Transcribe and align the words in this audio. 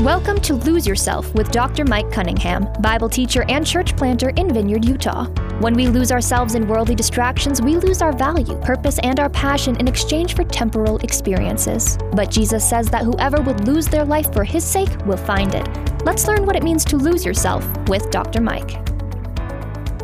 Welcome 0.00 0.40
to 0.40 0.54
Lose 0.54 0.86
Yourself 0.86 1.34
with 1.34 1.50
Dr. 1.50 1.84
Mike 1.84 2.10
Cunningham, 2.10 2.72
Bible 2.80 3.10
teacher 3.10 3.44
and 3.50 3.66
church 3.66 3.94
planter 3.98 4.30
in 4.30 4.50
Vineyard, 4.50 4.82
Utah. 4.82 5.26
When 5.60 5.74
we 5.74 5.88
lose 5.88 6.10
ourselves 6.10 6.54
in 6.54 6.66
worldly 6.66 6.94
distractions, 6.94 7.60
we 7.60 7.76
lose 7.76 8.00
our 8.00 8.14
value, 8.14 8.58
purpose, 8.60 8.98
and 9.00 9.20
our 9.20 9.28
passion 9.28 9.76
in 9.76 9.86
exchange 9.86 10.34
for 10.34 10.42
temporal 10.44 10.96
experiences. 11.00 11.98
But 12.14 12.30
Jesus 12.30 12.66
says 12.66 12.88
that 12.88 13.04
whoever 13.04 13.42
would 13.42 13.66
lose 13.66 13.88
their 13.88 14.06
life 14.06 14.32
for 14.32 14.42
his 14.42 14.64
sake 14.64 14.88
will 15.04 15.18
find 15.18 15.54
it. 15.54 15.68
Let's 16.02 16.26
learn 16.26 16.46
what 16.46 16.56
it 16.56 16.62
means 16.62 16.82
to 16.86 16.96
lose 16.96 17.22
yourself 17.22 17.66
with 17.86 18.10
Dr. 18.10 18.40
Mike. 18.40 18.78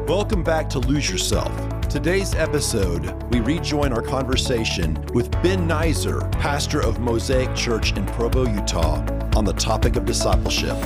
Welcome 0.07 0.45
back 0.45 0.69
to 0.71 0.79
Lose 0.79 1.09
Yourself. 1.09 1.51
Today's 1.89 2.35
episode, 2.35 3.15
we 3.33 3.41
rejoin 3.41 3.95
our 3.95 4.03
conversation 4.03 5.03
with 5.15 5.31
Ben 5.43 5.67
Neiser, 5.67 6.31
pastor 6.33 6.83
of 6.83 7.01
Mosaic 7.01 7.55
Church 7.55 7.97
in 7.97 8.05
Provo, 8.05 8.45
Utah, 8.47 9.16
on 9.37 9.45
the 9.45 9.53
topic 9.53 9.97
of 9.97 10.07
discipleship. 10.07 10.77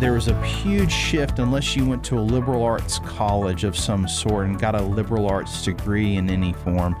There 0.00 0.14
was 0.14 0.28
a 0.28 0.42
huge 0.44 0.90
shift 0.90 1.38
unless 1.38 1.76
you 1.76 1.84
went 1.84 2.02
to 2.04 2.18
a 2.18 2.20
liberal 2.20 2.64
arts 2.64 2.98
college 3.00 3.64
of 3.64 3.76
some 3.76 4.08
sort 4.08 4.46
and 4.46 4.58
got 4.58 4.74
a 4.74 4.82
liberal 4.82 5.28
arts 5.28 5.62
degree 5.62 6.16
in 6.16 6.30
any 6.30 6.54
form. 6.54 6.96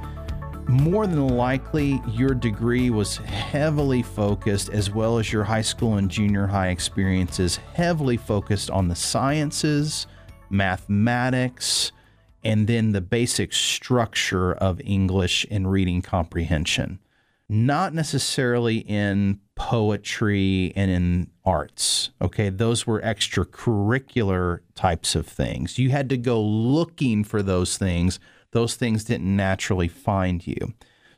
More 0.68 1.06
than 1.06 1.28
likely, 1.28 2.00
your 2.08 2.34
degree 2.34 2.90
was 2.90 3.16
heavily 3.16 4.02
focused, 4.02 4.68
as 4.68 4.90
well 4.90 5.18
as 5.18 5.32
your 5.32 5.44
high 5.44 5.62
school 5.62 5.96
and 5.96 6.10
junior 6.10 6.46
high 6.46 6.68
experiences, 6.68 7.58
heavily 7.74 8.18
focused 8.18 8.70
on 8.70 8.86
the 8.88 8.94
sciences, 8.94 10.06
mathematics, 10.50 11.90
and 12.44 12.66
then 12.66 12.92
the 12.92 13.00
basic 13.00 13.52
structure 13.52 14.52
of 14.52 14.80
English 14.84 15.46
and 15.50 15.70
reading 15.70 16.02
comprehension. 16.02 16.98
Not 17.52 17.92
necessarily 17.92 18.78
in 18.78 19.38
poetry 19.56 20.72
and 20.74 20.90
in 20.90 21.30
arts. 21.44 22.08
Okay, 22.22 22.48
those 22.48 22.86
were 22.86 23.02
extracurricular 23.02 24.60
types 24.74 25.14
of 25.14 25.26
things. 25.26 25.78
You 25.78 25.90
had 25.90 26.08
to 26.08 26.16
go 26.16 26.40
looking 26.40 27.24
for 27.24 27.42
those 27.42 27.76
things. 27.76 28.18
Those 28.52 28.76
things 28.76 29.04
didn't 29.04 29.36
naturally 29.36 29.88
find 29.88 30.46
you. 30.46 30.72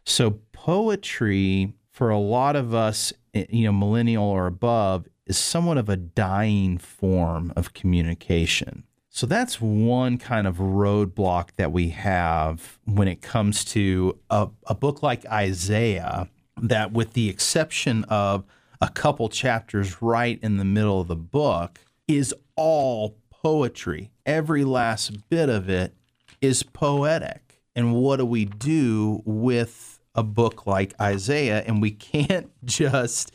So, 0.05 0.41
poetry 0.51 1.73
for 1.93 2.11
a 2.11 2.19
lot 2.19 2.57
of 2.57 2.75
us, 2.75 3.13
eh, 3.33 3.47
you 3.49 3.67
know, 3.67 3.73
millennial 3.73 4.25
or 4.25 4.49
above, 4.49 5.07
is 5.27 5.39
somewhat 5.39 5.79
of 5.79 5.89
a 5.89 5.97
dying 5.97 6.79
form 6.79 7.53
of 7.55 7.75
communication. 7.75 8.83
So 9.15 9.29
that's 9.29 9.61
one 9.61 10.19
kind 10.19 10.45
of 10.45 10.57
roadblock 10.57 11.51
that 11.55 11.71
we 11.71 11.91
have 11.91 12.81
when 12.85 13.07
it 13.07 13.23
comes 13.23 13.65
to 13.67 14.19
a, 14.29 14.49
a, 14.67 14.75
book 14.75 15.05
like 15.05 15.25
Isaiah, 15.27 16.29
that 16.61 16.91
with 16.91 17.13
the 17.13 17.29
exception 17.29 18.03
of 18.09 18.45
a 18.81 18.89
couple 18.89 19.29
chapters 19.29 20.03
right 20.03 20.37
in 20.43 20.57
the 20.57 20.65
middle 20.65 21.01
of 21.01 21.07
the 21.07 21.15
book, 21.15 21.79
is 22.09 22.35
all 22.57 23.17
poetry. 23.31 24.11
Every 24.27 24.65
last 24.65 25.29
bit 25.29 25.49
of 25.49 25.71
it 25.71 25.95
is 26.41 26.65
poetic. 26.65 27.63
And 27.77 27.95
what 27.95 28.17
do 28.17 28.27
we 28.27 28.47
do 28.47 29.23
with 29.25 30.01
a 30.17 30.25
book 30.25 30.67
like 30.67 30.93
Isaiah? 31.01 31.63
And 31.65 31.81
we 31.81 31.91
can't 31.93 32.51
just 32.65 33.31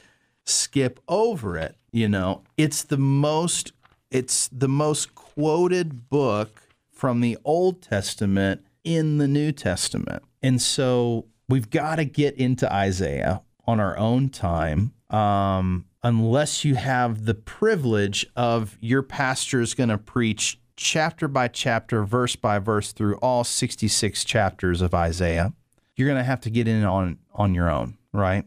skip 0.46 1.00
over 1.08 1.58
it. 1.58 1.78
You 1.94 2.10
know, 2.10 2.44
it's 2.58 2.84
the 2.84 2.98
most 2.98 3.72
it's 4.12 4.48
the 4.50 4.68
most 4.68 5.16
quoted 5.16 6.10
book 6.10 6.62
from 6.92 7.22
the 7.22 7.38
Old 7.46 7.82
Testament 7.82 8.66
in 8.84 9.18
the 9.18 9.28
New 9.28 9.52
Testament. 9.52 10.24
And 10.42 10.62
so 10.62 11.28
we've 11.48 11.70
got 11.70 11.96
to 11.96 12.06
get 12.06 12.36
into 12.36 12.72
Isaiah 12.74 13.42
on 13.68 13.80
our 13.80 13.98
own 13.98 14.30
time. 14.30 14.94
Um, 15.10 15.86
unless 16.04 16.66
you 16.66 16.76
have 16.76 17.26
the 17.26 17.34
privilege 17.34 18.26
of 18.36 18.78
your 18.82 19.04
pastor 19.04 19.62
is 19.62 19.74
going 19.74 19.90
to 19.90 19.98
preach 19.98 20.60
chapter 20.76 21.28
by 21.28 21.48
chapter, 21.48 22.04
verse 22.04 22.36
by 22.36 22.58
verse 22.58 22.92
through 22.92 23.16
all 23.18 23.44
66 23.44 24.24
chapters 24.24 24.82
of 24.82 24.94
Isaiah, 24.94 25.54
you're 25.96 26.08
going 26.08 26.18
to 26.18 26.24
have 26.24 26.42
to 26.42 26.50
get 26.50 26.68
in 26.68 26.84
on 26.84 27.20
on 27.34 27.54
your 27.54 27.70
own, 27.70 27.98
right? 28.14 28.46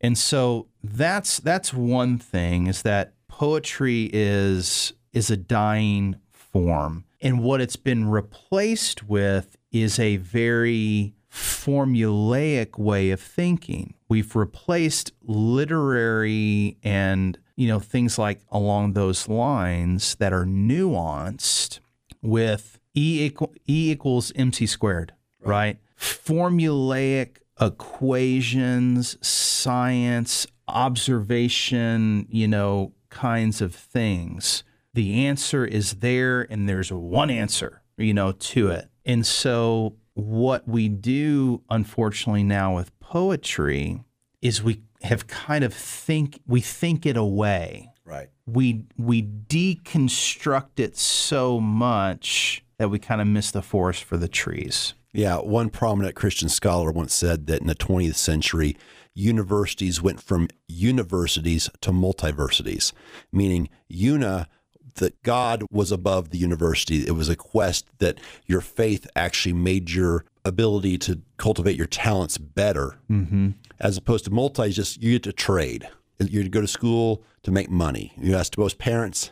And 0.00 0.16
so 0.16 0.68
that's 0.82 1.40
that's 1.40 1.74
one 1.74 2.18
thing 2.18 2.68
is 2.68 2.82
that 2.82 3.14
poetry 3.38 4.10
is 4.12 4.92
is 5.12 5.30
a 5.30 5.36
dying 5.36 6.16
form. 6.32 7.04
And 7.20 7.40
what 7.40 7.60
it's 7.60 7.76
been 7.76 8.08
replaced 8.08 9.08
with 9.08 9.56
is 9.70 9.98
a 10.00 10.16
very 10.16 11.14
formulaic 11.32 12.78
way 12.78 13.10
of 13.10 13.20
thinking. 13.20 13.94
We've 14.08 14.34
replaced 14.34 15.12
literary 15.22 16.78
and, 16.82 17.38
you 17.54 17.68
know, 17.68 17.78
things 17.78 18.18
like 18.18 18.40
along 18.50 18.94
those 18.94 19.28
lines 19.28 20.16
that 20.16 20.32
are 20.32 20.44
nuanced 20.44 21.78
with 22.20 22.80
E, 22.94 23.24
equal, 23.24 23.54
e 23.68 23.92
equals 23.92 24.32
MC 24.34 24.66
squared, 24.66 25.12
right? 25.40 25.50
right? 25.50 25.78
Formulaic 25.96 27.38
equations, 27.60 29.16
science, 29.26 30.46
observation, 30.66 32.26
you 32.30 32.48
know, 32.48 32.92
kinds 33.18 33.60
of 33.60 33.74
things. 33.74 34.62
The 34.94 35.26
answer 35.26 35.64
is 35.64 35.94
there, 35.94 36.42
and 36.42 36.68
there's 36.68 36.92
one 36.92 37.30
answer, 37.30 37.82
you 37.96 38.14
know, 38.14 38.32
to 38.32 38.68
it. 38.68 38.88
And 39.04 39.26
so, 39.26 39.96
what 40.14 40.68
we 40.68 40.88
do, 40.88 41.62
unfortunately, 41.68 42.44
now 42.44 42.76
with 42.76 42.96
poetry 43.00 44.04
is 44.40 44.62
we 44.62 44.82
have 45.02 45.26
kind 45.26 45.64
of 45.64 45.74
think 45.74 46.40
we 46.46 46.60
think 46.60 47.06
it 47.06 47.16
away. 47.16 47.92
Right. 48.04 48.28
We 48.46 48.84
we 48.96 49.22
deconstruct 49.22 50.78
it 50.78 50.96
so 50.96 51.60
much 51.60 52.64
that 52.78 52.90
we 52.90 52.98
kind 52.98 53.20
of 53.20 53.26
miss 53.26 53.50
the 53.50 53.62
forest 53.62 54.04
for 54.04 54.16
the 54.16 54.28
trees. 54.28 54.94
Yeah, 55.12 55.38
one 55.38 55.70
prominent 55.70 56.14
Christian 56.14 56.48
scholar 56.48 56.90
once 56.92 57.14
said 57.14 57.46
that 57.46 57.60
in 57.60 57.66
the 57.66 57.74
20th 57.74 58.14
century, 58.14 58.76
universities 59.14 60.00
went 60.00 60.20
from 60.20 60.48
universities 60.68 61.68
to 61.80 61.92
multiversities, 61.92 62.92
meaning 63.32 63.68
una 63.90 64.48
that 64.96 65.22
God 65.22 65.64
was 65.70 65.90
above 65.90 66.30
the 66.30 66.38
university. 66.38 67.06
It 67.06 67.12
was 67.12 67.28
a 67.28 67.36
quest 67.36 67.86
that 67.98 68.18
your 68.46 68.60
faith 68.60 69.06
actually 69.16 69.54
made 69.54 69.90
your 69.90 70.24
ability 70.44 70.98
to 70.98 71.20
cultivate 71.36 71.76
your 71.76 71.86
talents 71.86 72.38
better, 72.38 72.98
mm-hmm. 73.10 73.50
as 73.80 73.96
opposed 73.96 74.24
to 74.26 74.30
multi. 74.30 74.70
Just 74.70 75.02
you 75.02 75.12
get 75.12 75.22
to 75.24 75.32
trade. 75.32 75.88
You 76.20 76.48
go 76.48 76.60
to 76.60 76.68
school 76.68 77.22
to 77.44 77.50
make 77.50 77.70
money. 77.70 78.12
You 78.18 78.34
ask 78.34 78.58
most 78.58 78.78
parents, 78.78 79.30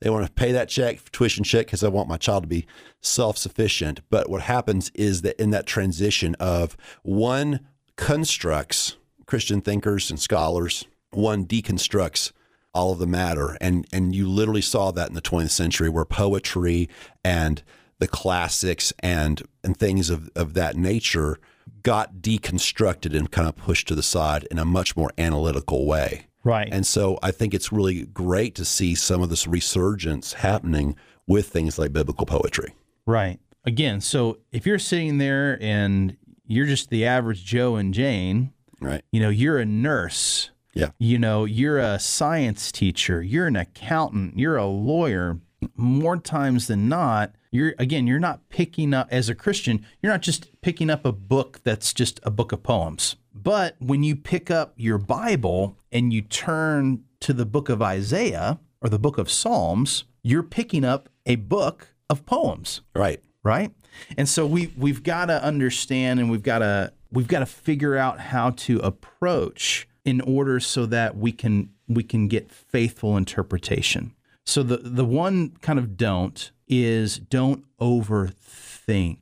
they 0.00 0.10
want 0.10 0.26
to 0.26 0.32
pay 0.32 0.52
that 0.52 0.68
check, 0.68 1.10
tuition 1.10 1.44
check, 1.44 1.66
because 1.66 1.82
I 1.82 1.88
want 1.88 2.08
my 2.08 2.16
child 2.16 2.44
to 2.44 2.48
be 2.48 2.66
self 3.02 3.36
sufficient. 3.36 4.00
But 4.10 4.28
what 4.28 4.42
happens 4.42 4.90
is 4.94 5.22
that 5.22 5.40
in 5.40 5.50
that 5.50 5.66
transition 5.66 6.34
of 6.36 6.76
one 7.02 7.66
constructs 7.96 8.96
Christian 9.26 9.60
thinkers 9.60 10.10
and 10.10 10.20
scholars, 10.20 10.86
one 11.10 11.46
deconstructs 11.46 12.32
all 12.74 12.92
of 12.92 12.98
the 12.98 13.06
matter. 13.06 13.56
And, 13.60 13.86
and 13.92 14.14
you 14.14 14.28
literally 14.28 14.62
saw 14.62 14.90
that 14.92 15.08
in 15.08 15.14
the 15.14 15.22
20th 15.22 15.50
century 15.50 15.88
where 15.88 16.04
poetry 16.04 16.88
and 17.24 17.62
the 17.98 18.08
classics 18.08 18.92
and, 19.00 19.42
and 19.64 19.76
things 19.76 20.10
of, 20.10 20.30
of 20.36 20.54
that 20.54 20.76
nature 20.76 21.38
got 21.82 22.16
deconstructed 22.16 23.16
and 23.16 23.30
kind 23.30 23.48
of 23.48 23.56
pushed 23.56 23.88
to 23.88 23.94
the 23.94 24.02
side 24.02 24.46
in 24.50 24.58
a 24.58 24.64
much 24.64 24.96
more 24.96 25.10
analytical 25.18 25.86
way. 25.86 26.27
Right. 26.44 26.68
And 26.70 26.86
so 26.86 27.18
I 27.22 27.30
think 27.30 27.54
it's 27.54 27.72
really 27.72 28.06
great 28.06 28.54
to 28.56 28.64
see 28.64 28.94
some 28.94 29.22
of 29.22 29.28
this 29.28 29.46
resurgence 29.46 30.34
happening 30.34 30.96
with 31.26 31.48
things 31.48 31.78
like 31.78 31.92
biblical 31.92 32.26
poetry. 32.26 32.74
Right. 33.06 33.38
Again, 33.64 34.00
so 34.00 34.38
if 34.52 34.66
you're 34.66 34.78
sitting 34.78 35.18
there 35.18 35.58
and 35.60 36.16
you're 36.46 36.66
just 36.66 36.90
the 36.90 37.04
average 37.04 37.44
Joe 37.44 37.76
and 37.76 37.92
Jane, 37.92 38.52
right. 38.80 39.02
You 39.12 39.20
know, 39.20 39.28
you're 39.28 39.58
a 39.58 39.66
nurse. 39.66 40.50
Yeah. 40.74 40.90
You 40.98 41.18
know, 41.18 41.44
you're 41.44 41.78
a 41.78 41.98
science 41.98 42.70
teacher, 42.70 43.22
you're 43.22 43.46
an 43.46 43.56
accountant, 43.56 44.38
you're 44.38 44.56
a 44.56 44.66
lawyer. 44.66 45.40
More 45.74 46.16
times 46.16 46.68
than 46.68 46.88
not, 46.88 47.34
you're 47.50 47.74
again, 47.80 48.06
you're 48.06 48.20
not 48.20 48.48
picking 48.48 48.94
up 48.94 49.08
as 49.10 49.28
a 49.28 49.34
Christian, 49.34 49.84
you're 50.00 50.12
not 50.12 50.22
just 50.22 50.60
picking 50.60 50.88
up 50.88 51.04
a 51.04 51.10
book 51.10 51.60
that's 51.64 51.92
just 51.92 52.20
a 52.22 52.30
book 52.30 52.52
of 52.52 52.62
poems. 52.62 53.16
But 53.42 53.76
when 53.78 54.02
you 54.02 54.16
pick 54.16 54.50
up 54.50 54.74
your 54.76 54.98
Bible 54.98 55.76
and 55.92 56.12
you 56.12 56.22
turn 56.22 57.04
to 57.20 57.32
the 57.32 57.46
book 57.46 57.68
of 57.68 57.82
Isaiah 57.82 58.58
or 58.80 58.88
the 58.88 58.98
book 58.98 59.18
of 59.18 59.30
Psalms, 59.30 60.04
you're 60.22 60.42
picking 60.42 60.84
up 60.84 61.08
a 61.26 61.36
book 61.36 61.94
of 62.10 62.24
poems. 62.26 62.80
Right. 62.94 63.22
Right? 63.42 63.72
And 64.16 64.28
so 64.28 64.46
we 64.46 64.72
we've 64.76 65.02
got 65.02 65.26
to 65.26 65.42
understand 65.42 66.20
and 66.20 66.30
we've 66.30 66.42
got 66.42 66.58
to 66.58 66.92
we've 67.10 67.28
got 67.28 67.40
to 67.40 67.46
figure 67.46 67.96
out 67.96 68.20
how 68.20 68.50
to 68.50 68.78
approach 68.80 69.88
in 70.04 70.20
order 70.20 70.60
so 70.60 70.86
that 70.86 71.16
we 71.16 71.32
can 71.32 71.70
we 71.86 72.02
can 72.02 72.28
get 72.28 72.50
faithful 72.50 73.16
interpretation. 73.16 74.14
So 74.44 74.62
the 74.62 74.78
the 74.78 75.04
one 75.04 75.50
kind 75.60 75.78
of 75.78 75.96
don't 75.96 76.50
is 76.66 77.18
don't 77.18 77.64
overthink. 77.80 79.18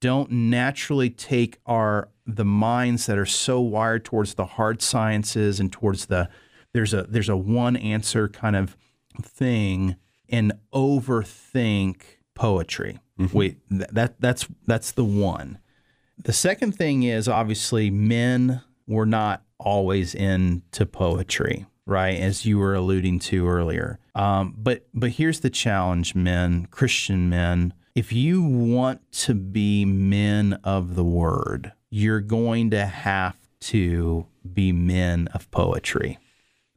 Don't 0.00 0.30
naturally 0.30 1.10
take 1.10 1.58
our 1.66 2.08
the 2.28 2.44
minds 2.44 3.06
that 3.06 3.16
are 3.18 3.26
so 3.26 3.58
wired 3.60 4.04
towards 4.04 4.34
the 4.34 4.44
hard 4.44 4.82
sciences 4.82 5.58
and 5.58 5.72
towards 5.72 6.06
the 6.06 6.28
there's 6.74 6.92
a 6.92 7.04
there's 7.04 7.30
a 7.30 7.36
one 7.36 7.76
answer 7.76 8.28
kind 8.28 8.54
of 8.54 8.76
thing 9.22 9.96
and 10.28 10.52
overthink 10.72 12.02
poetry. 12.34 13.00
Wait, 13.32 13.58
th- 13.70 13.90
that 13.90 14.20
that's 14.20 14.46
that's 14.66 14.92
the 14.92 15.04
one. 15.04 15.58
The 16.22 16.32
second 16.32 16.72
thing 16.76 17.02
is 17.02 17.28
obviously 17.28 17.90
men 17.90 18.60
were 18.86 19.06
not 19.06 19.42
always 19.58 20.14
into 20.14 20.84
poetry, 20.86 21.66
right? 21.86 22.18
As 22.18 22.44
you 22.44 22.58
were 22.58 22.74
alluding 22.74 23.20
to 23.20 23.48
earlier. 23.48 23.98
Um, 24.14 24.54
but 24.56 24.86
but 24.92 25.10
here's 25.10 25.40
the 25.40 25.50
challenge, 25.50 26.14
men, 26.14 26.66
Christian 26.70 27.28
men. 27.30 27.72
If 27.94 28.12
you 28.12 28.42
want 28.42 29.10
to 29.12 29.34
be 29.34 29.84
men 29.84 30.60
of 30.62 30.94
the 30.94 31.04
word, 31.04 31.72
you're 31.90 32.20
going 32.20 32.70
to 32.70 32.86
have 32.86 33.36
to 33.60 34.26
be 34.52 34.72
men 34.72 35.28
of 35.34 35.50
poetry. 35.50 36.18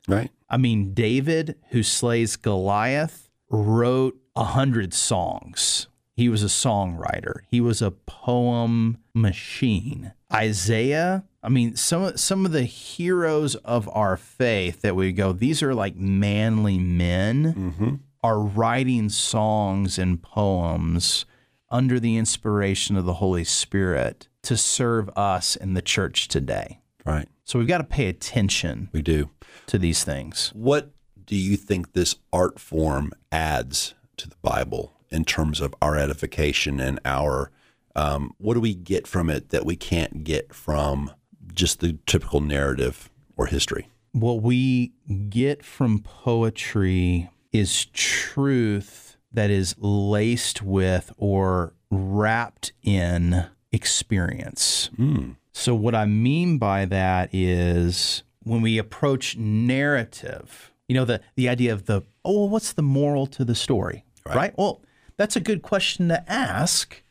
Right. 0.08 0.32
I 0.50 0.58
mean, 0.58 0.94
David, 0.94 1.56
who 1.70 1.84
slays 1.84 2.36
Goliath, 2.36 3.30
wrote 3.50 4.18
a 4.36 4.46
hundred 4.46 4.94
songs. 4.94 5.88
He 6.16 6.30
was 6.30 6.44
a 6.44 6.48
songwriter. 6.48 7.42
He 7.50 7.62
was 7.62 7.82
a 7.82 7.92
poem 7.92 8.98
machine. 9.14 10.14
Isaiah, 10.32 11.24
I 11.44 11.50
mean, 11.50 11.76
some 11.76 12.18
some 12.18 12.46
of 12.46 12.52
the 12.52 12.64
heroes 12.64 13.56
of 13.56 13.90
our 13.94 14.18
faith 14.18 14.82
that 14.82 14.96
we 14.96 15.12
go, 15.12 15.34
these 15.34 15.64
are 15.64 15.74
like 15.74 15.96
manly 15.96 16.78
men, 16.78 17.54
mm-hmm. 17.54 17.96
are 18.24 18.40
writing 18.40 19.10
songs 19.10 19.98
and 19.98 20.22
poems 20.22 21.26
under 21.70 22.00
the 22.00 22.18
inspiration 22.18 22.98
of 22.98 23.06
the 23.06 23.16
Holy 23.16 23.44
Spirit 23.44 24.28
to 24.44 24.58
serve 24.58 25.10
us 25.16 25.56
in 25.56 25.74
the 25.74 25.82
church 25.82 26.28
today. 26.28 26.80
Right. 27.06 27.28
So 27.44 27.60
we've 27.60 27.68
got 27.68 27.80
to 27.80 27.84
pay 27.84 28.08
attention 28.08 28.90
We 28.92 29.02
do. 29.02 29.30
to 29.68 29.78
these 29.78 30.04
things. 30.04 30.52
What 30.56 30.92
do 31.26 31.36
you 31.36 31.58
think 31.58 31.94
this 31.94 32.16
art 32.32 32.60
form 32.60 33.12
adds 33.32 33.94
to 34.18 34.30
the 34.30 34.36
Bible 34.42 34.94
in 35.10 35.26
terms 35.26 35.60
of 35.60 35.76
our 35.82 35.96
edification 35.98 36.80
and 36.80 37.00
our 37.06 37.52
um, 37.96 38.34
what 38.38 38.54
do 38.54 38.62
we 38.62 38.74
get 38.74 39.06
from 39.06 39.30
it 39.30 39.50
that 39.50 39.66
we 39.66 39.76
can't 39.76 40.24
get 40.24 40.54
from 40.54 41.12
just 41.54 41.82
the 41.82 41.98
typical 42.06 42.40
narrative 42.40 43.10
or 43.36 43.48
history? 43.48 43.90
What 44.14 44.42
we 44.42 44.94
get 45.30 45.64
from 45.66 46.00
poetry 46.00 47.30
is 47.52 47.86
truth 47.88 49.18
that 49.34 49.50
is 49.50 49.76
laced 49.78 50.62
with 50.62 51.12
or 51.18 51.74
wrapped 51.90 52.72
in 52.84 53.48
experience. 53.72 54.90
Hmm. 54.96 55.32
So, 55.54 55.76
what 55.76 55.96
I 55.96 56.06
mean 56.06 56.58
by 56.58 56.86
that 56.86 57.30
is 57.34 58.24
when 58.44 58.62
we 58.62 58.78
approach 58.78 59.38
narrative, 59.38 60.72
you 60.88 60.96
know, 60.96 61.06
the, 61.06 61.22
the 61.36 61.50
idea 61.50 61.74
of 61.74 61.86
the, 61.86 62.04
oh, 62.24 62.40
well, 62.40 62.50
what's 62.50 62.74
the 62.74 62.82
moral 62.82 63.28
to 63.28 63.44
the 63.46 63.56
story? 63.56 64.06
Right. 64.26 64.54
Well, 64.58 64.82
that's 65.18 65.36
a 65.36 65.40
good 65.42 65.62
question 65.62 66.08
to 66.08 66.32
ask 66.32 67.04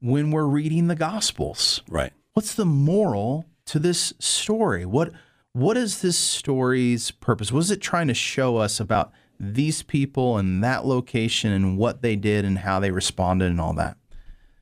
when 0.00 0.30
we're 0.30 0.46
reading 0.46 0.88
the 0.88 0.94
Gospels 0.94 1.82
Right. 1.88 2.12
what's 2.34 2.54
the 2.54 2.66
moral 2.66 3.46
to 3.66 3.78
this 3.78 4.12
story? 4.18 4.84
What 4.84 5.12
what 5.52 5.78
is 5.78 6.02
this 6.02 6.18
story's 6.18 7.10
purpose? 7.10 7.50
What 7.50 7.60
is 7.60 7.70
it 7.70 7.80
trying 7.80 8.08
to 8.08 8.14
show 8.14 8.58
us 8.58 8.78
about 8.78 9.10
these 9.40 9.82
people 9.82 10.36
and 10.36 10.62
that 10.62 10.84
location 10.84 11.50
and 11.50 11.78
what 11.78 12.02
they 12.02 12.14
did 12.14 12.44
and 12.44 12.58
how 12.58 12.78
they 12.78 12.90
responded 12.90 13.46
and 13.46 13.58
all 13.60 13.72
that? 13.72 13.96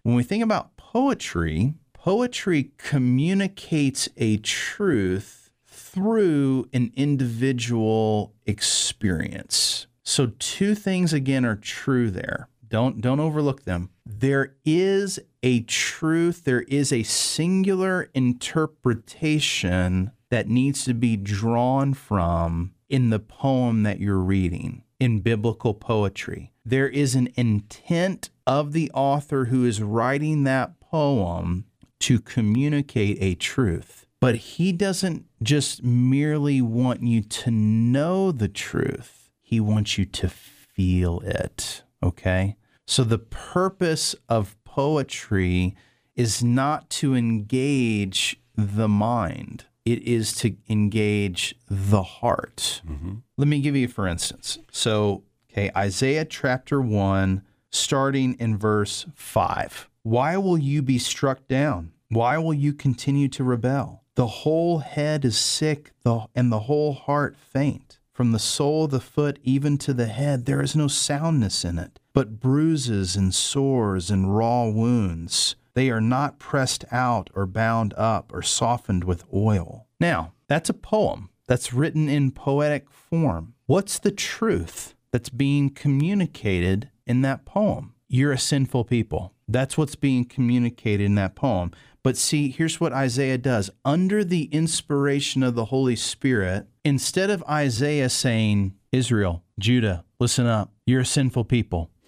When 0.04 0.14
we 0.14 0.22
think 0.22 0.44
about 0.44 0.73
poetry, 0.94 1.74
poetry 1.92 2.70
communicates 2.78 4.08
a 4.16 4.36
truth 4.36 5.50
through 5.66 6.68
an 6.72 6.92
individual 6.94 8.32
experience. 8.46 9.88
So 10.04 10.30
two 10.38 10.76
things 10.76 11.12
again 11.12 11.44
are 11.44 11.56
true 11.56 12.12
there. 12.12 12.48
Don't 12.68 13.00
don't 13.00 13.18
overlook 13.18 13.64
them. 13.64 13.90
There 14.06 14.54
is 14.64 15.18
a 15.42 15.62
truth, 15.62 16.44
there 16.44 16.62
is 16.62 16.92
a 16.92 17.02
singular 17.02 18.08
interpretation 18.14 20.12
that 20.30 20.48
needs 20.48 20.84
to 20.84 20.94
be 20.94 21.16
drawn 21.16 21.92
from 21.92 22.72
in 22.88 23.10
the 23.10 23.18
poem 23.18 23.82
that 23.82 23.98
you're 23.98 24.18
reading 24.18 24.84
in 25.00 25.20
biblical 25.20 25.74
poetry. 25.74 26.52
There 26.64 26.88
is 26.88 27.16
an 27.16 27.30
intent 27.34 28.30
of 28.46 28.72
the 28.72 28.90
author 28.94 29.46
who 29.46 29.64
is 29.64 29.82
writing 29.82 30.44
that 30.44 30.80
poem 30.94 31.64
to 31.98 32.20
communicate 32.20 33.18
a 33.20 33.34
truth. 33.34 34.06
But 34.20 34.36
he 34.36 34.70
doesn't 34.70 35.26
just 35.42 35.82
merely 35.82 36.62
want 36.62 37.02
you 37.02 37.20
to 37.20 37.50
know 37.50 38.30
the 38.30 38.46
truth, 38.46 39.28
he 39.42 39.58
wants 39.58 39.98
you 39.98 40.04
to 40.04 40.28
feel 40.28 41.18
it. 41.24 41.82
Okay? 42.00 42.56
So 42.86 43.02
the 43.02 43.18
purpose 43.18 44.14
of 44.28 44.54
poetry 44.62 45.74
is 46.14 46.44
not 46.44 46.88
to 46.90 47.16
engage 47.16 48.40
the 48.56 48.88
mind, 48.88 49.64
it 49.84 50.00
is 50.02 50.32
to 50.34 50.54
engage 50.68 51.56
the 51.68 52.04
heart. 52.04 52.82
Mm-hmm. 52.88 53.14
Let 53.36 53.48
me 53.48 53.60
give 53.60 53.74
you, 53.74 53.88
for 53.88 54.06
instance. 54.06 54.60
So, 54.70 55.24
okay, 55.50 55.72
Isaiah 55.76 56.24
chapter 56.24 56.80
1, 56.80 57.42
starting 57.72 58.34
in 58.38 58.56
verse 58.56 59.06
5. 59.16 59.88
Why 60.04 60.36
will 60.36 60.58
you 60.58 60.82
be 60.82 60.98
struck 60.98 61.48
down? 61.48 61.92
Why 62.10 62.36
will 62.36 62.52
you 62.52 62.74
continue 62.74 63.26
to 63.28 63.42
rebel? 63.42 64.04
The 64.16 64.26
whole 64.26 64.80
head 64.80 65.24
is 65.24 65.38
sick, 65.38 65.92
and 66.04 66.52
the 66.52 66.60
whole 66.60 66.92
heart 66.92 67.38
faint. 67.38 67.98
From 68.12 68.32
the 68.32 68.38
sole 68.38 68.84
of 68.84 68.90
the 68.90 69.00
foot 69.00 69.38
even 69.42 69.78
to 69.78 69.94
the 69.94 70.08
head, 70.08 70.44
there 70.44 70.60
is 70.60 70.76
no 70.76 70.88
soundness 70.88 71.64
in 71.64 71.78
it, 71.78 71.98
but 72.12 72.38
bruises 72.38 73.16
and 73.16 73.34
sores 73.34 74.10
and 74.10 74.36
raw 74.36 74.66
wounds. 74.66 75.56
They 75.72 75.88
are 75.88 76.02
not 76.02 76.38
pressed 76.38 76.84
out 76.92 77.30
or 77.34 77.46
bound 77.46 77.94
up 77.94 78.30
or 78.30 78.42
softened 78.42 79.04
with 79.04 79.24
oil. 79.32 79.86
Now, 79.98 80.34
that's 80.48 80.68
a 80.68 80.74
poem 80.74 81.30
that's 81.48 81.72
written 81.72 82.10
in 82.10 82.30
poetic 82.30 82.90
form. 82.90 83.54
What's 83.64 83.98
the 83.98 84.12
truth 84.12 84.94
that's 85.12 85.30
being 85.30 85.70
communicated 85.70 86.90
in 87.06 87.22
that 87.22 87.46
poem? 87.46 87.94
You're 88.06 88.32
a 88.32 88.38
sinful 88.38 88.84
people. 88.84 89.33
That's 89.46 89.76
what's 89.76 89.96
being 89.96 90.24
communicated 90.24 91.04
in 91.04 91.14
that 91.16 91.34
poem. 91.34 91.72
But 92.02 92.16
see, 92.16 92.50
here's 92.50 92.80
what 92.80 92.92
Isaiah 92.92 93.38
does. 93.38 93.70
Under 93.84 94.24
the 94.24 94.44
inspiration 94.44 95.42
of 95.42 95.54
the 95.54 95.66
Holy 95.66 95.96
Spirit, 95.96 96.66
instead 96.84 97.30
of 97.30 97.42
Isaiah 97.44 98.10
saying, 98.10 98.74
Israel, 98.92 99.42
Judah, 99.58 100.04
listen 100.18 100.46
up, 100.46 100.72
you're 100.86 101.00
a 101.00 101.06
sinful 101.06 101.44
people. 101.44 101.90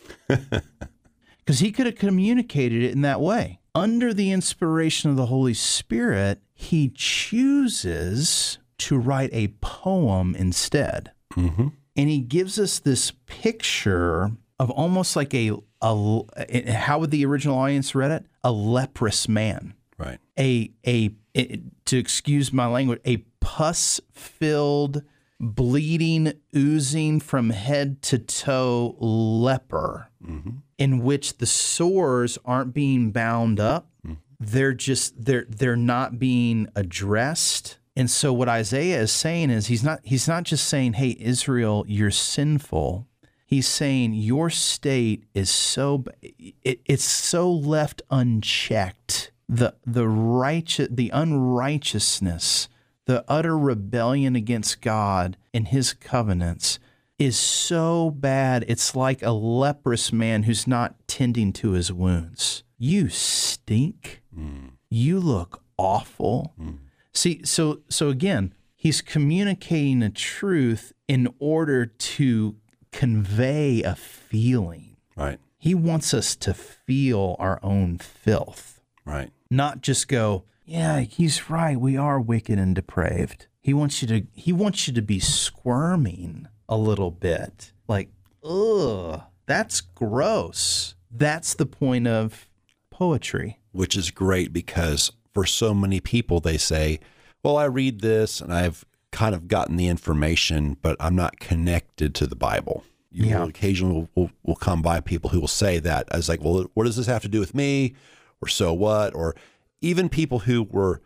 Because 1.46 1.60
he 1.60 1.70
could 1.70 1.87
have 1.87 1.94
communicated 1.94 2.82
it 2.82 2.90
in 2.90 3.02
that 3.02 3.20
way. 3.20 3.60
Under 3.72 4.12
the 4.12 4.32
inspiration 4.32 5.10
of 5.10 5.16
the 5.16 5.26
Holy 5.26 5.54
Spirit, 5.54 6.40
he 6.52 6.90
chooses 6.92 8.58
to 8.78 8.99
write 8.99 9.30
a 9.32 9.54
poem 9.60 10.34
instead. 10.34 11.12
Mm-hmm. 11.34 11.68
And 11.94 12.10
he 12.10 12.18
gives 12.18 12.58
us 12.58 12.80
this 12.80 13.12
picture 13.26 14.32
of 14.58 14.70
almost 14.70 15.14
like 15.14 15.32
a, 15.34 15.52
a 15.83 16.21
eh, 16.37 16.45
eh, 16.49 16.73
how 16.73 16.99
would 16.99 17.11
the 17.11 17.25
original 17.26 17.59
audience 17.59 17.95
read 17.95 18.11
it? 18.11 18.26
A 18.45 18.52
leprous 18.52 19.28
man 19.28 19.75
Right. 19.99 20.18
a 20.38 20.73
a 20.87 21.14
it- 21.35 21.85
to 21.87 21.99
excuse 21.99 22.52
my 22.52 22.66
language, 22.66 23.00
a 23.04 23.18
pus 23.40 24.00
filled, 24.12 25.02
bleeding, 25.38 26.33
oozing 26.54 27.21
from 27.21 27.50
head 27.50 28.02
to 28.02 28.18
toe 28.18 28.97
leper, 28.99 30.09
mm-hmm. 30.25 30.50
in 30.78 31.02
which 31.02 31.38
the 31.38 31.47
sores 31.47 32.38
aren't 32.45 32.75
being 32.75 33.11
bound 33.12 33.61
up. 33.61 33.90
Mm-hmm. 34.06 34.14
They're 34.40 34.75
just 34.75 35.25
they're 35.25 35.47
they're 35.49 35.76
not 35.76 36.18
being 36.18 36.68
addressed. 36.75 37.78
And 37.99 38.11
so 38.11 38.30
what 38.33 38.49
Isaiah 38.49 39.00
is 39.00 39.12
saying 39.12 39.49
is 39.50 39.68
he's 39.68 39.83
not 39.85 40.00
he's 40.02 40.28
not 40.28 40.45
just 40.45 40.68
saying, 40.68 40.95
"Hey 40.95 41.16
Israel, 41.18 41.85
you're 41.88 42.11
sinful." 42.11 43.06
He's 43.46 43.68
saying 43.68 44.14
your 44.14 44.50
state 44.50 45.24
is 45.32 45.48
so 45.48 46.04
it, 46.20 46.80
it's 46.84 47.04
so 47.04 47.50
left 47.50 48.02
unchecked. 48.10 49.30
The 49.48 49.76
the 49.86 50.08
righteous 50.08 50.88
the 50.90 51.10
unrighteousness, 51.10 52.68
the 53.06 53.24
utter 53.28 53.56
rebellion 53.56 54.34
against 54.34 54.82
God 54.82 55.36
and 55.54 55.68
his 55.68 55.92
covenants 55.92 56.80
is 57.20 57.38
so 57.38 58.10
bad 58.10 58.64
it's 58.66 58.96
like 58.96 59.22
a 59.22 59.30
leprous 59.30 60.12
man 60.12 60.42
who's 60.42 60.66
not 60.66 60.96
tending 61.06 61.52
to 61.52 61.70
his 61.70 61.92
wounds. 61.92 62.64
You 62.78 63.08
stink. 63.08 64.22
Mm. 64.36 64.72
You 64.90 65.20
look 65.20 65.62
awful. 65.78 66.52
Mm. 66.60 66.78
See, 67.14 67.42
so 67.44 67.82
so 67.88 68.08
again, 68.08 68.54
he's 68.74 69.00
communicating 69.00 70.02
a 70.02 70.10
truth 70.10 70.92
in 71.06 71.32
order 71.38 71.86
to 71.86 72.56
convey 72.96 73.82
a 73.82 73.94
feeling. 73.94 74.96
Right. 75.16 75.38
He 75.58 75.74
wants 75.74 76.14
us 76.14 76.34
to 76.36 76.54
feel 76.54 77.36
our 77.38 77.58
own 77.62 77.98
filth, 77.98 78.80
Right. 79.04 79.30
not 79.50 79.82
just 79.82 80.08
go, 80.08 80.44
Yeah, 80.64 81.00
he's 81.00 81.48
right. 81.48 81.78
We 81.80 81.96
are 81.96 82.20
wicked 82.20 82.58
and 82.58 82.74
depraved. 82.74 83.46
He 83.60 83.72
wants 83.72 84.02
you 84.02 84.08
to 84.08 84.26
he 84.32 84.52
wants 84.52 84.88
you 84.88 84.94
to 84.94 85.02
be 85.02 85.20
squirming 85.20 86.48
a 86.68 86.76
little 86.76 87.10
bit. 87.12 87.72
Like, 87.86 88.08
ugh, 88.42 89.22
that's 89.46 89.80
gross. 89.80 90.94
That's 91.10 91.54
the 91.54 91.66
point 91.66 92.08
of 92.08 92.48
poetry. 92.90 93.60
Which 93.72 93.96
is 93.96 94.10
great 94.10 94.52
because 94.52 95.12
for 95.32 95.44
so 95.46 95.72
many 95.74 96.00
people, 96.00 96.40
they 96.40 96.56
say, 96.58 96.98
well, 97.44 97.56
I 97.56 97.64
read 97.66 98.00
this 98.00 98.40
and 98.40 98.52
I've 98.52 98.84
kind 99.12 99.34
of 99.34 99.48
gotten 99.48 99.76
the 99.76 99.88
information, 99.88 100.76
but 100.82 100.96
I'm 101.00 101.16
not 101.16 101.38
connected 101.38 102.14
to 102.16 102.26
the 102.26 102.36
Bible. 102.36 102.84
You 103.10 103.26
Yeah. 103.26 103.40
will 103.40 103.48
occasionally 103.48 104.08
will, 104.14 104.30
will, 104.42 104.56
come 104.56 104.82
by 104.82 105.00
people 105.00 105.30
who 105.30 105.40
will 105.40 105.48
say 105.48 105.78
that 105.78 106.06
as 106.10 106.28
like, 106.28 106.42
well, 106.42 106.66
what 106.75 106.84
does 106.84 106.96
this 106.96 107.06
have 107.06 107.22
to 107.22 107.28
do 107.28 107.40
with 107.40 107.54
me? 107.54 107.94
Or 108.42 108.48
so 108.48 108.75
what? 108.75 109.14
Or 109.14 109.34
even 109.80 110.08
people 110.08 110.40
who 110.40 110.64
were 110.64 111.00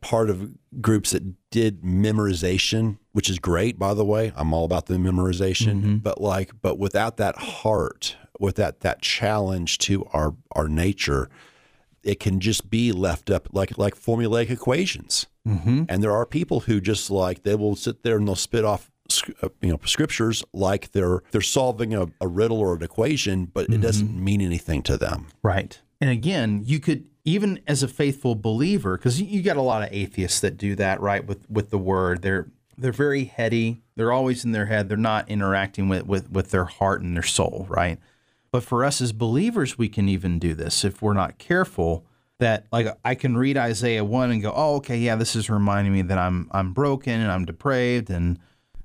part 0.00 0.30
of 0.30 0.50
groups 0.80 1.10
that 1.10 1.34
did 1.50 1.82
memorization, 1.82 2.98
which 3.12 3.28
is 3.28 3.38
great, 3.38 3.78
by 3.78 3.94
the 3.94 4.04
way. 4.04 4.32
I'm 4.34 4.54
all 4.54 4.64
about 4.64 4.86
the 4.86 4.94
memorization, 4.94 5.82
mm-hmm. 5.82 5.96
but 5.96 6.20
like, 6.20 6.52
but 6.62 6.78
without 6.78 7.18
that 7.18 7.36
heart, 7.36 8.16
without 8.40 8.80
that 8.80 9.02
challenge 9.02 9.78
to 9.78 10.04
our 10.12 10.34
our 10.52 10.68
nature, 10.68 11.28
it 12.02 12.20
can 12.20 12.40
just 12.40 12.70
be 12.70 12.92
left 12.92 13.30
up 13.30 13.48
like 13.52 13.76
like 13.78 13.94
formulaic 13.94 14.50
equations. 14.50 15.26
Mm-hmm. 15.46 15.84
And 15.88 16.02
there 16.02 16.12
are 16.12 16.26
people 16.26 16.60
who 16.60 16.80
just 16.80 17.10
like 17.10 17.42
they 17.42 17.54
will 17.54 17.76
sit 17.76 18.02
there 18.02 18.16
and 18.16 18.26
they'll 18.26 18.34
spit 18.34 18.64
off 18.64 18.90
uh, 19.42 19.48
you 19.60 19.70
know 19.70 19.80
scriptures 19.84 20.44
like 20.52 20.92
they're 20.92 21.22
they're 21.30 21.40
solving 21.40 21.94
a, 21.94 22.06
a 22.20 22.28
riddle 22.28 22.58
or 22.58 22.74
an 22.76 22.82
equation, 22.82 23.46
but 23.46 23.68
it 23.68 23.80
doesn't 23.80 24.12
mean 24.12 24.40
anything 24.40 24.82
to 24.82 24.96
them. 24.96 25.28
Right. 25.42 25.80
And 26.00 26.10
again, 26.10 26.62
you 26.64 26.80
could 26.80 27.06
even 27.24 27.60
as 27.66 27.82
a 27.82 27.88
faithful 27.88 28.34
believer, 28.34 28.96
because 28.96 29.20
you 29.20 29.42
got 29.42 29.56
a 29.56 29.62
lot 29.62 29.82
of 29.82 29.88
atheists 29.92 30.40
that 30.40 30.56
do 30.56 30.74
that, 30.76 31.00
right? 31.00 31.24
With 31.24 31.48
with 31.50 31.70
the 31.70 31.78
word, 31.78 32.22
they're 32.22 32.48
they're 32.76 32.92
very 32.92 33.24
heady. 33.24 33.82
They're 33.96 34.12
always 34.12 34.44
in 34.44 34.52
their 34.52 34.66
head. 34.66 34.88
They're 34.88 34.96
not 34.96 35.28
interacting 35.28 35.88
with 35.88 36.06
with 36.06 36.30
with 36.30 36.50
their 36.50 36.64
heart 36.64 37.02
and 37.02 37.14
their 37.14 37.22
soul, 37.22 37.66
right? 37.68 37.98
But 38.52 38.62
for 38.62 38.84
us 38.84 39.00
as 39.00 39.12
believers, 39.12 39.78
we 39.78 39.88
can 39.88 40.08
even 40.08 40.38
do 40.38 40.54
this 40.54 40.84
if 40.84 41.00
we're 41.02 41.14
not 41.14 41.38
careful. 41.38 42.06
That 42.38 42.66
like 42.72 42.88
I 43.04 43.14
can 43.14 43.36
read 43.36 43.56
Isaiah 43.56 44.04
one 44.04 44.30
and 44.30 44.42
go, 44.42 44.52
oh, 44.54 44.76
okay, 44.76 44.98
yeah, 44.98 45.16
this 45.16 45.34
is 45.36 45.48
reminding 45.48 45.92
me 45.92 46.02
that 46.02 46.18
I'm 46.18 46.48
I'm 46.52 46.72
broken 46.72 47.20
and 47.20 47.30
I'm 47.30 47.44
depraved 47.44 48.10
and 48.10 48.38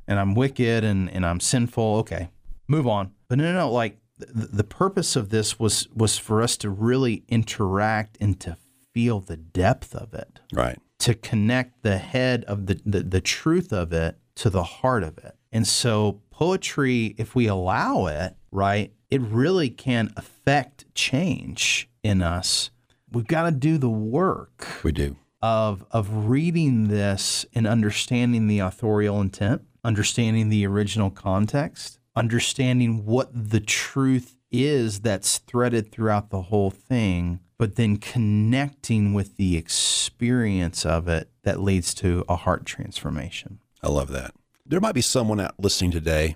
and 0.08 0.20
I'm 0.20 0.36
wicked 0.36 0.84
and 0.84 1.10
and 1.12 1.26
I'm 1.26 1.40
sinful. 1.40 1.98
Okay, 1.98 2.30
move 2.68 2.88
on. 2.88 3.12
But 3.28 3.40
no, 3.40 3.44
no, 3.46 3.54
no. 3.54 3.72
Like 3.72 3.98
the, 4.18 4.48
the 4.48 4.64
purpose 4.64 5.16
of 5.16 5.30
this 5.30 5.60
was 5.60 5.88
was 5.96 6.18
for 6.18 6.42
us 6.42 6.56
to 6.58 6.70
really 6.70 7.24
interact 7.28 8.18
and 8.22 8.40
to 8.42 8.58
feel 8.94 9.20
the 9.20 9.38
depth 9.38 9.94
of 9.96 10.14
it, 10.14 10.40
Right. 10.54 10.78
to 11.00 11.14
connect 11.16 11.82
the 11.84 11.98
head 11.98 12.44
of 12.46 12.68
the 12.68 12.80
the, 12.86 13.02
the 13.02 13.22
truth 13.22 13.74
of 13.74 13.92
it 13.92 14.18
to 14.36 14.50
the 14.52 14.64
heart 14.64 15.04
of 15.04 15.18
it. 15.18 15.36
And 15.52 15.66
so 15.68 16.22
poetry, 16.30 17.16
if 17.18 17.34
we 17.34 17.48
allow 17.48 18.06
it, 18.06 18.36
right, 18.52 18.94
it 19.10 19.22
really 19.22 19.70
can 19.70 20.12
affect 20.18 20.86
change 20.94 21.90
in 22.04 22.22
us. 22.22 22.72
We've 23.12 23.28
got 23.28 23.44
to 23.44 23.52
do 23.52 23.78
the 23.78 23.90
work 23.90 24.68
We 24.84 24.92
do. 24.92 25.16
of 25.42 25.86
of 25.92 26.28
reading 26.28 26.88
this 26.90 27.46
and 27.54 27.66
understanding 27.66 28.48
the 28.48 28.60
authorial 28.60 29.22
intent, 29.22 29.64
understanding 29.84 30.50
the 30.50 30.66
original 30.68 31.10
context, 31.10 32.00
understanding 32.16 33.06
what 33.06 33.30
the 33.34 33.60
truth 33.62 34.36
is 34.52 35.02
that's 35.02 35.40
threaded 35.40 35.92
throughout 35.92 36.30
the 36.30 36.44
whole 36.44 36.70
thing, 36.72 37.40
but 37.58 37.76
then 37.76 37.98
connecting 37.98 39.14
with 39.14 39.38
the 39.38 39.58
experience 39.58 40.86
of 40.86 41.08
it 41.08 41.30
that 41.44 41.62
leads 41.62 41.94
to 41.94 42.24
a 42.28 42.36
heart 42.36 42.66
transformation. 42.66 43.60
I 43.82 43.90
love 43.90 44.10
that. 44.10 44.34
There 44.66 44.80
might 44.82 44.96
be 44.96 45.02
someone 45.02 45.40
out 45.40 45.56
listening 45.60 45.92
today. 45.92 46.36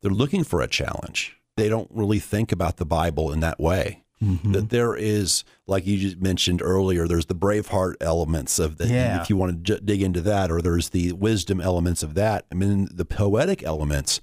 They're 0.00 0.10
looking 0.10 0.44
for 0.44 0.60
a 0.62 0.68
challenge. 0.68 1.35
They 1.56 1.68
don't 1.68 1.90
really 1.90 2.18
think 2.18 2.52
about 2.52 2.76
the 2.76 2.84
Bible 2.84 3.32
in 3.32 3.40
that 3.40 3.58
way. 3.58 4.02
Mm-hmm. 4.22 4.52
That 4.52 4.70
there 4.70 4.96
is, 4.96 5.44
like 5.66 5.86
you 5.86 5.98
just 5.98 6.20
mentioned 6.20 6.62
earlier, 6.62 7.06
there's 7.06 7.26
the 7.26 7.34
Braveheart 7.34 7.96
elements 8.00 8.58
of 8.58 8.78
that. 8.78 8.88
Yeah. 8.88 9.20
If 9.20 9.28
you 9.28 9.36
want 9.36 9.52
to 9.52 9.74
j- 9.74 9.84
dig 9.84 10.02
into 10.02 10.22
that, 10.22 10.50
or 10.50 10.62
there's 10.62 10.90
the 10.90 11.12
wisdom 11.12 11.60
elements 11.60 12.02
of 12.02 12.14
that. 12.14 12.46
I 12.50 12.54
mean, 12.54 12.88
the 12.90 13.04
poetic 13.04 13.62
elements 13.62 14.22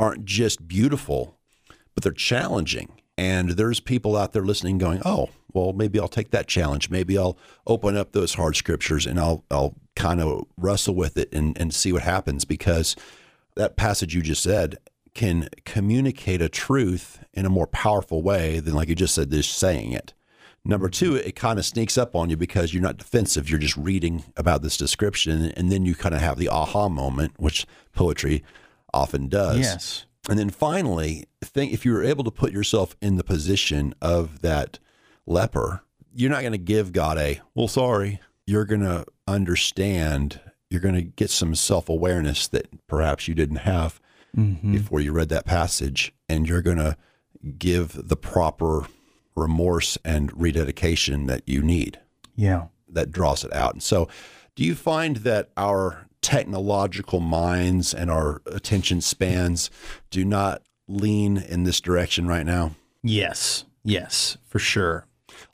aren't 0.00 0.24
just 0.24 0.66
beautiful, 0.66 1.36
but 1.94 2.04
they're 2.04 2.12
challenging. 2.12 3.02
And 3.18 3.50
there's 3.50 3.80
people 3.80 4.16
out 4.16 4.32
there 4.32 4.44
listening 4.44 4.78
going, 4.78 5.02
oh, 5.04 5.28
well, 5.52 5.72
maybe 5.72 5.98
I'll 5.98 6.08
take 6.08 6.30
that 6.30 6.46
challenge. 6.46 6.88
Maybe 6.88 7.18
I'll 7.18 7.36
open 7.66 7.96
up 7.96 8.12
those 8.12 8.34
hard 8.34 8.56
scriptures 8.56 9.06
and 9.06 9.18
I'll, 9.18 9.44
I'll 9.50 9.74
kind 9.96 10.20
of 10.20 10.44
wrestle 10.56 10.94
with 10.94 11.18
it 11.18 11.28
and, 11.34 11.58
and 11.60 11.74
see 11.74 11.92
what 11.92 12.02
happens 12.02 12.44
because 12.44 12.96
that 13.56 13.76
passage 13.76 14.14
you 14.14 14.22
just 14.22 14.42
said 14.42 14.78
can 15.18 15.48
communicate 15.64 16.40
a 16.40 16.48
truth 16.48 17.18
in 17.34 17.44
a 17.44 17.50
more 17.50 17.66
powerful 17.66 18.22
way 18.22 18.60
than, 18.60 18.72
like 18.72 18.88
you 18.88 18.94
just 18.94 19.16
said, 19.16 19.28
just 19.32 19.50
saying 19.50 19.90
it. 19.90 20.14
Number 20.64 20.88
two, 20.88 21.16
it 21.16 21.34
kind 21.34 21.58
of 21.58 21.66
sneaks 21.66 21.98
up 21.98 22.14
on 22.14 22.30
you 22.30 22.36
because 22.36 22.72
you're 22.72 22.84
not 22.84 22.98
defensive. 22.98 23.50
You're 23.50 23.58
just 23.58 23.76
reading 23.76 24.22
about 24.36 24.62
this 24.62 24.76
description, 24.76 25.46
and 25.56 25.72
then 25.72 25.84
you 25.84 25.96
kind 25.96 26.14
of 26.14 26.20
have 26.20 26.38
the 26.38 26.48
aha 26.48 26.88
moment, 26.88 27.32
which 27.36 27.66
poetry 27.92 28.44
often 28.94 29.26
does. 29.26 29.58
Yes. 29.58 30.04
And 30.30 30.38
then 30.38 30.50
finally, 30.50 31.24
think 31.42 31.72
if 31.72 31.84
you're 31.84 32.04
able 32.04 32.22
to 32.22 32.30
put 32.30 32.52
yourself 32.52 32.94
in 33.02 33.16
the 33.16 33.24
position 33.24 33.94
of 34.00 34.40
that 34.42 34.78
leper, 35.26 35.82
you're 36.14 36.30
not 36.30 36.42
going 36.42 36.52
to 36.52 36.58
give 36.58 36.92
God 36.92 37.18
a, 37.18 37.40
well, 37.56 37.66
sorry. 37.66 38.20
You're 38.46 38.66
going 38.66 38.82
to 38.82 39.04
understand, 39.26 40.40
you're 40.70 40.80
going 40.80 40.94
to 40.94 41.02
get 41.02 41.30
some 41.30 41.56
self 41.56 41.88
awareness 41.88 42.46
that 42.46 42.86
perhaps 42.86 43.26
you 43.26 43.34
didn't 43.34 43.56
have 43.56 44.00
Mm-hmm. 44.36 44.72
before 44.72 45.00
you 45.00 45.12
read 45.12 45.30
that 45.30 45.46
passage. 45.46 46.12
And 46.28 46.48
you're 46.48 46.62
going 46.62 46.76
to 46.78 46.96
give 47.58 48.08
the 48.08 48.16
proper 48.16 48.86
remorse 49.34 49.96
and 50.04 50.30
rededication 50.40 51.26
that 51.26 51.42
you 51.46 51.62
need 51.62 51.98
Yeah. 52.36 52.66
that 52.88 53.10
draws 53.10 53.44
it 53.44 53.52
out. 53.52 53.72
And 53.74 53.82
so, 53.82 54.08
do 54.54 54.64
you 54.64 54.74
find 54.74 55.18
that 55.18 55.50
our 55.56 56.06
technological 56.20 57.20
minds 57.20 57.94
and 57.94 58.10
our 58.10 58.42
attention 58.46 59.00
spans 59.00 59.70
do 60.10 60.24
not 60.24 60.62
lean 60.88 61.36
in 61.38 61.62
this 61.64 61.80
direction 61.80 62.26
right 62.26 62.44
now? 62.46 62.72
Yes. 63.02 63.64
Yes, 63.84 64.36
for 64.46 64.58
sure. 64.58 65.06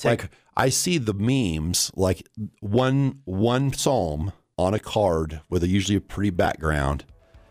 like 0.02 0.30
I 0.56 0.68
see 0.70 0.98
the 0.98 1.12
memes 1.14 1.90
like 1.94 2.26
one 2.60 3.20
one 3.24 3.72
psalm 3.72 4.32
on 4.56 4.72
a 4.74 4.78
card 4.78 5.40
with 5.50 5.62
a 5.62 5.68
usually 5.68 5.96
a 5.96 6.00
pretty 6.00 6.30
background 6.30 7.04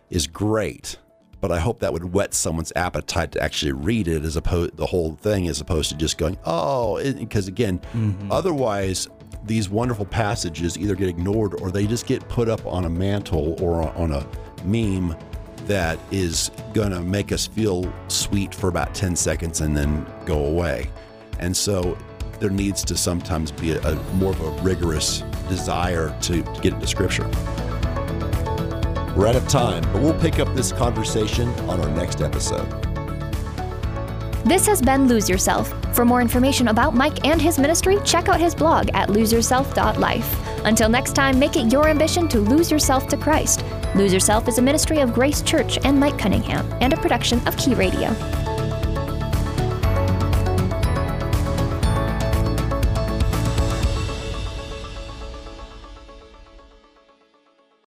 is 0.10 0.26
great, 0.28 0.98
but 1.44 1.52
I 1.52 1.60
hope 1.60 1.80
that 1.80 1.92
would 1.92 2.14
whet 2.14 2.34
someone's 2.34 2.72
appetite 2.74 3.34
to 3.34 3.44
actually 3.44 3.74
read 3.74 4.08
it 4.08 4.24
as 4.24 4.38
opposed 4.38 4.78
the 4.78 4.86
whole 4.86 5.16
thing 5.16 5.50
as 5.50 5.60
opposed 5.60 5.90
to 5.90 5.98
just 5.98 6.18
going 6.18 6.38
oh 6.46 7.04
because 7.16 7.50
again 7.50 7.80
mm-hmm. 7.94 8.32
otherwise 8.32 9.10
these 9.44 9.68
wonderful 9.68 10.06
passages 10.06 10.78
either 10.78 10.96
get 10.96 11.10
ignored 11.10 11.60
or 11.60 11.70
they 11.70 11.86
just 11.86 12.06
get 12.06 12.26
put 12.30 12.48
up 12.48 12.66
on 12.66 12.86
a 12.86 12.90
mantle 12.90 13.62
or 13.62 13.82
on 13.98 14.14
a 14.14 14.26
meme 14.64 15.18
that 15.66 16.00
is 16.12 16.50
going 16.74 16.92
to 16.92 17.02
make 17.02 17.34
us 17.34 17.46
feel 17.46 17.94
sweet 18.08 18.56
for 18.56 18.70
about 18.70 18.96
10 18.96 19.14
seconds 19.14 19.60
and 19.60 19.76
then 19.76 20.06
go 20.26 20.46
away. 20.46 20.90
And 21.40 21.56
so 21.56 21.98
there 22.40 22.52
needs 22.52 22.86
to 22.86 22.96
sometimes 22.96 23.52
be 23.52 23.72
a, 23.72 23.82
a 23.82 23.96
more 24.14 24.32
of 24.32 24.40
a 24.40 24.62
rigorous 24.62 25.24
desire 25.50 26.16
to, 26.22 26.42
to 26.42 26.62
get 26.62 26.74
into 26.74 26.88
scripture. 26.88 27.30
We're 29.16 29.28
out 29.28 29.36
of 29.36 29.48
time, 29.48 29.84
but 29.94 30.02
we'll 30.02 30.20
pick 30.20 30.40
up 30.40 30.54
this 30.56 30.72
conversation 30.72 31.48
on 31.70 31.80
our 31.80 31.90
next 31.90 32.22
episode. 32.22 32.68
This 34.44 34.66
has 34.66 34.82
been 34.82 35.08
Lose 35.08 35.30
Yourself. 35.30 35.74
For 35.96 36.04
more 36.04 36.20
information 36.20 36.70
about 36.70 36.96
Mike 36.96 37.26
and 37.26 37.42
his 37.42 37.60
ministry, 37.60 37.98
check 38.04 38.28
out 38.28 38.42
his 38.42 38.56
blog 38.56 38.90
at 38.94 39.10
loseyourself.life. 39.10 40.66
Until 40.66 40.90
next 40.90 41.14
time, 41.14 41.38
make 41.38 41.56
it 41.56 41.72
your 41.72 41.88
ambition 41.88 42.28
to 42.30 42.40
lose 42.40 42.72
yourself 42.72 43.08
to 43.10 43.18
Christ. 43.18 43.64
Lose 43.96 44.12
Yourself 44.12 44.48
is 44.48 44.58
a 44.58 44.62
ministry 44.62 45.00
of 45.00 45.14
Grace 45.14 45.42
Church 45.44 45.78
and 45.86 46.00
Mike 46.00 46.18
Cunningham, 46.18 46.70
and 46.82 46.92
a 46.94 46.98
production 46.98 47.46
of 47.48 47.56
Key 47.56 47.76
Radio. 47.76 48.43